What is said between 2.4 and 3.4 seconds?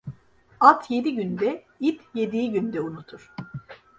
günde unutur.